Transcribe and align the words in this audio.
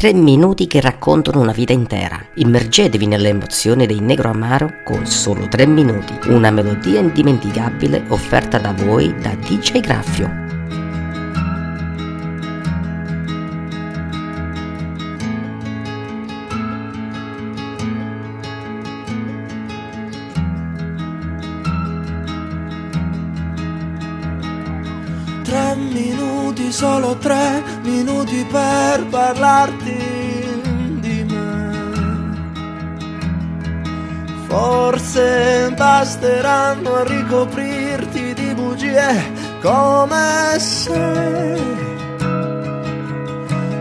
Tre 0.00 0.14
minuti 0.14 0.66
che 0.66 0.80
raccontano 0.80 1.40
una 1.40 1.52
vita 1.52 1.74
intera. 1.74 2.18
Immergetevi 2.36 3.06
nelle 3.06 3.28
emozioni 3.28 3.84
dei 3.84 4.00
Negro 4.00 4.30
Amaro 4.30 4.76
con 4.82 5.04
solo 5.04 5.46
tre 5.46 5.66
minuti. 5.66 6.18
Una 6.30 6.50
melodia 6.50 7.00
indimenticabile 7.00 8.04
offerta 8.08 8.56
da 8.56 8.72
voi 8.72 9.14
da 9.20 9.34
DJ 9.34 9.80
Graffio. 9.80 10.59
Tre 25.50 25.74
minuti, 25.74 26.70
solo 26.70 27.16
tre 27.16 27.60
minuti 27.82 28.46
per 28.48 29.04
parlarti 29.10 29.98
di 31.00 31.26
me. 31.28 31.72
Forse 34.46 35.74
basteranno 35.76 36.94
a 36.94 37.02
ricoprirti 37.02 38.32
di 38.32 38.54
bugie 38.54 39.58
come 39.60 40.56
se 40.56 41.58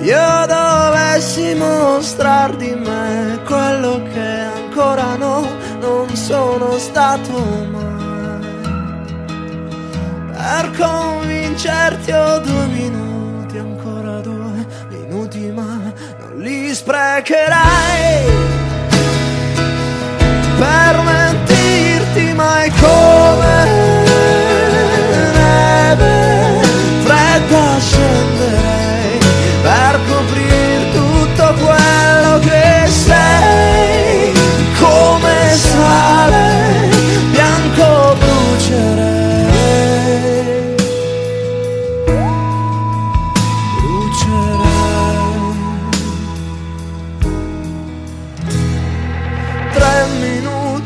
io 0.00 0.46
dovessi 0.46 1.54
mostrar 1.54 2.56
di 2.56 2.74
me 2.74 3.40
quello 3.46 4.02
che 4.12 4.40
ancora 4.54 5.16
no, 5.16 5.48
non 5.80 6.14
sono 6.14 6.76
stato 6.76 7.32
mai 7.72 8.03
convincerti 12.04 12.12
ho 12.12 12.38
due 12.40 12.66
minuti, 12.66 13.58
ancora 13.58 14.20
due 14.20 14.66
minuti, 14.88 15.50
ma 15.50 15.92
non 16.18 16.38
li 16.38 16.74
sprecherai 16.74 18.33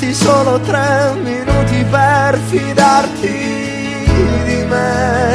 minuti, 0.08 0.14
solo 0.14 0.60
tre 0.60 1.14
minuti 1.22 1.84
per 1.90 2.38
fidarti 2.46 4.06
di 4.44 4.64
me. 4.68 5.32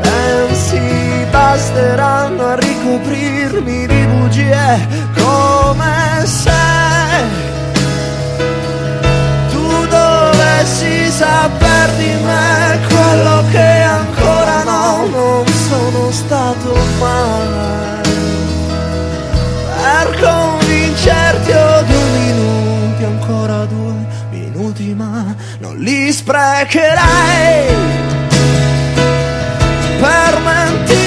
Pensi 0.00 0.80
basteranno 1.30 2.46
a 2.46 2.54
ricoprirmi 2.56 3.86
di 3.86 4.06
bugie 4.06 5.08
non 25.58 25.76
li 25.78 26.12
sprecherai. 26.12 27.74
Per 30.00 30.40
mentirti 30.40 30.99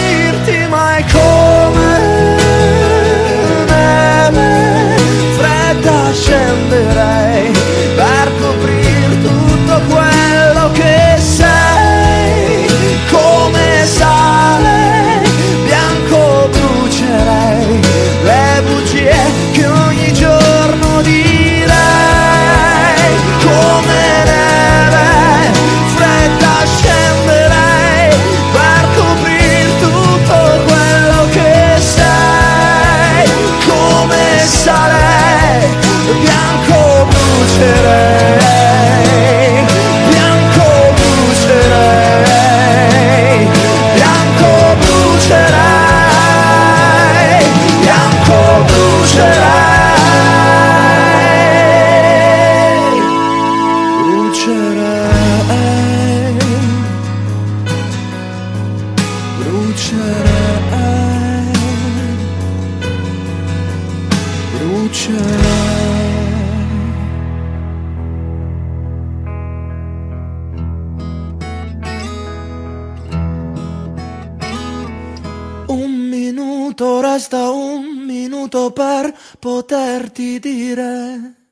brucerei 64.94 66.12
Un 75.66 76.10
minuto, 76.10 77.02
resta 77.02 77.50
un 77.50 78.06
minuto 78.06 78.72
per 78.72 79.12
poterti 79.40 80.38
dire 80.40 81.43